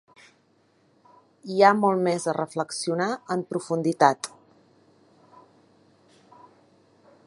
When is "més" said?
2.07-2.25